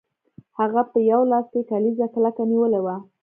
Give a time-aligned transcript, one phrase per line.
[0.59, 2.95] هغه په یو لاس کې کلیزه کلکه نیولې وه